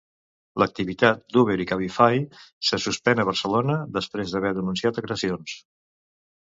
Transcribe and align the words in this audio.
L'activitat 0.61 1.21
d'Uber 1.35 1.57
i 1.65 1.67
Cabify 1.73 2.17
se 2.71 2.81
suspèn 2.87 3.23
a 3.25 3.29
Barcelona 3.31 3.79
després 4.01 4.35
d'haver 4.35 4.57
denunciat 4.61 5.03
agressions. 5.05 5.59